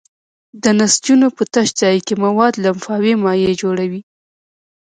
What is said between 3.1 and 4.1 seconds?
مایع جوړوي.